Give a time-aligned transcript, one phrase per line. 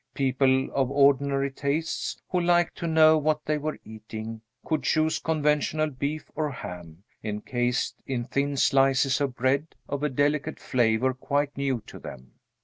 [0.15, 5.91] People of ordinary tastes, who liked to know what they were eating, could choose conventional
[5.91, 11.83] beef or ham, encased in thin slices of bread of a delicate flavor quite new
[11.85, 12.31] to them.